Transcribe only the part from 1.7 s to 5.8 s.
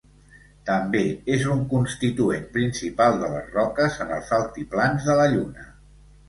constituent principal de les roques en els altiplans de la Lluna.